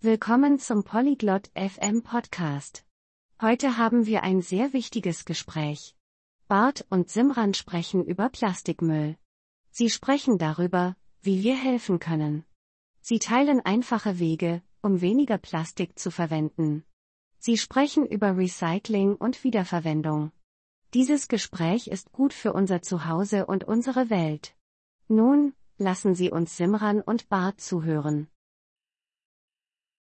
[0.00, 2.84] Willkommen zum Polyglot FM Podcast.
[3.42, 5.96] Heute haben wir ein sehr wichtiges Gespräch.
[6.46, 9.16] Bart und Simran sprechen über Plastikmüll.
[9.72, 12.44] Sie sprechen darüber, wie wir helfen können.
[13.00, 16.84] Sie teilen einfache Wege, um weniger Plastik zu verwenden.
[17.40, 20.30] Sie sprechen über Recycling und Wiederverwendung.
[20.94, 24.54] Dieses Gespräch ist gut für unser Zuhause und unsere Welt.
[25.08, 28.28] Nun, lassen Sie uns Simran und Bart zuhören.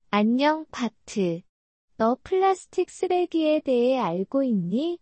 [0.09, 1.41] 안녕, 바트.
[1.97, 4.99] 너 플라스틱 쓰레기에 대해 알고 있니?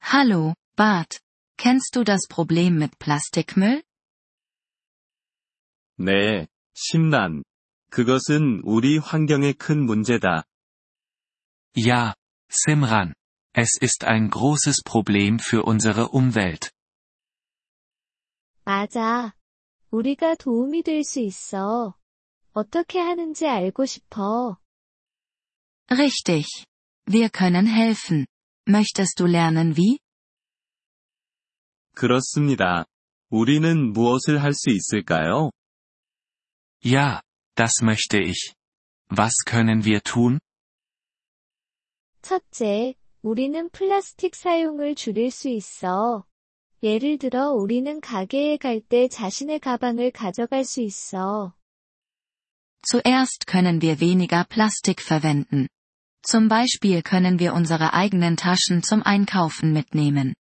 [0.00, 1.18] Hallo, Bart.
[1.56, 3.82] Kennst du das Problem mit Plastikmüll?
[5.98, 7.42] 네, 심란.
[7.90, 10.44] 그것은 우리 환경에 큰 문제다.
[11.76, 12.14] Ja,
[12.48, 13.14] Simran.
[13.54, 16.70] Es ist ein großes Problem für unsere Umwelt.
[18.64, 19.34] 맞아.
[19.90, 21.96] 우리가 도움이 될 수 있어.
[22.52, 24.56] 어떻게 하는지 알고 싶어.
[25.90, 26.46] Richtig.
[27.06, 28.26] Wir können helfen.
[28.68, 29.98] Möchtest du lernen wie?
[31.94, 32.84] 그렇습니다.
[33.30, 35.50] 우리는 무엇을 할 수 있을까요?
[36.84, 37.20] Ja,
[37.54, 38.54] das möchte ich.
[39.10, 40.38] Was können wir tun?
[42.22, 46.24] 첫째, 우리는 플라스틱 사용을 줄일 수 있어.
[46.82, 51.54] 예를 들어 우리는 가게에 갈 때 자신의 가방을 가져갈 수 있어.
[52.91, 55.67] Zuerst können wir weniger Plastik verwenden.
[56.23, 60.35] Zum Beispiel können wir unsere eigenen Taschen zum Einkaufen mitnehmen.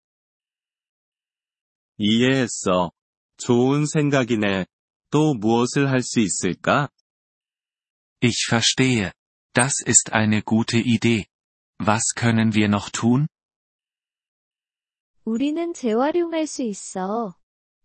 [1.99, 2.93] 이해했어.
[3.39, 4.67] 좋은 생각이네.
[5.11, 6.89] 또 무엇을 할 수 있을까?
[8.21, 9.13] Ich verstehe.
[9.55, 11.27] Das ist eine gute Idee.
[11.79, 13.27] Was können wir noch tun?
[15.25, 17.37] 우리는 재활용할 수 있어.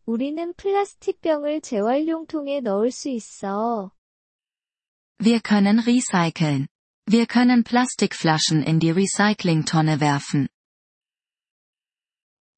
[0.06, 3.92] 우리는 플라스틱 병을 재활용통에 넣을 수 있어.
[5.22, 6.67] Wir können recyceln.
[7.06, 10.50] Wir können Plastikflaschen in die Recyclingtonne werfen.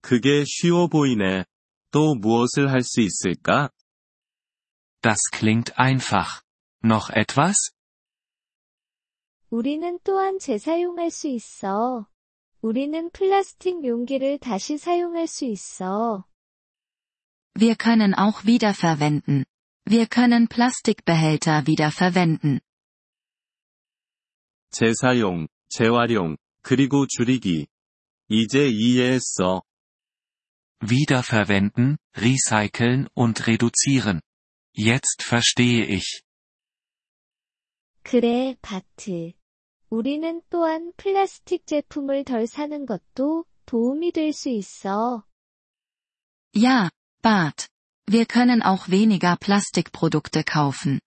[0.02, 1.46] 그게 쉬워 보이네.
[1.92, 3.70] 또 무엇을 할 수 있을까?
[5.02, 6.42] Das klingt einfach.
[6.84, 7.72] Noch etwas?
[9.50, 12.08] 우리는 또한 재사용할 수 있어.
[12.62, 16.26] 우리는 플라스틱 용기를 다시 사용할 수 있어.
[17.56, 19.46] Wir können auch wiederverwenden.
[19.86, 22.62] Wir können Plastikbehälter wiederverwenden.
[24.72, 27.68] 재사용, 재활용, 그리고 줄이기.
[28.30, 29.64] 이제 이해했어.
[30.82, 34.22] Wiederverwenden, recyceln und reduzieren.
[34.78, 36.24] Jetzt verstehe ich.
[38.04, 39.34] 그래, 바트.
[39.90, 45.26] 우리는 또한 플라스틱 제품을 덜 사는 것도 도움이 될 수 있어.
[46.56, 46.90] Ja,
[47.22, 47.68] Bart.
[48.08, 51.00] Wir können auch weniger Plastikprodukte kaufen.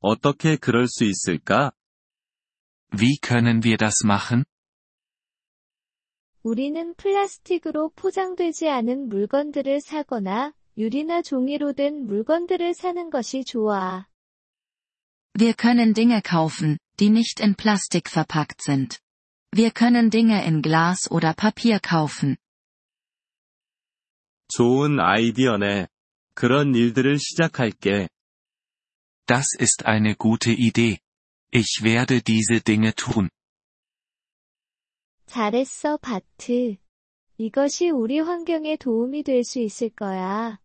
[0.00, 1.72] 어떻게 그럴 수 있을까?
[2.92, 4.44] Wie können wir das machen?
[6.42, 14.06] 우리는 플라스틱으로 포장되지 않은 물건들을 사거나 유리나 종이로 된 물건들을 사는 것이 좋아.
[15.34, 18.98] Wir können Dinge kaufen, die nicht in Plastik verpackt sind.
[19.52, 22.36] Wir können Dinge in Glas oder Papier kaufen.
[24.47, 25.87] 좋은 아이디어네.
[26.33, 28.07] 그런 일들을 시작할게.
[29.25, 30.99] Das ist eine gute Idee.
[31.51, 33.29] Ich werde diese Dinge tun.
[35.25, 36.77] 잘했어, 바트.
[37.37, 40.59] 이것이 우리 환경에 도움이 될 수 있을 거야.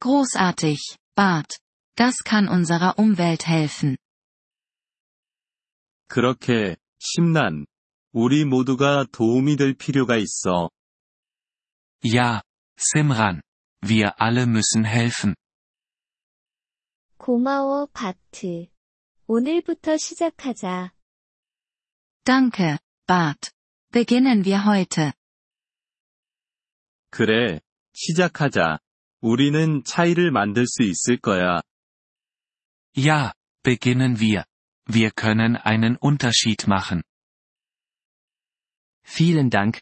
[0.00, 0.78] Großartig,
[1.16, 1.58] Bart.
[1.96, 3.96] Das kann unserer Umwelt helfen.
[6.08, 7.66] 그렇게, 심란.
[8.12, 10.70] 우리 모두가 도움이 될 필요가 있어.
[12.04, 12.42] Ja,
[12.79, 13.41] Simran.
[13.81, 15.35] Wir alle müssen helfen.
[17.17, 18.67] 고마워, 바트.
[19.27, 20.91] 오늘부터 시작하자.
[22.23, 23.51] Danke, Bart.
[23.91, 25.13] Beginnen wir heute.
[27.09, 27.61] 그래,
[27.93, 28.79] 시작하자.
[29.21, 31.61] 우리는 차이를 만들 수 있을 거야.
[32.97, 33.33] Ja,
[33.63, 34.45] beginnen wir.
[34.87, 37.01] Wir können einen Unterschied machen.
[39.03, 39.81] Vielen Dank,